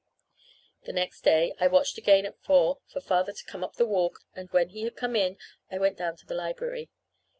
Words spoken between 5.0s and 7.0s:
in I went down to the library.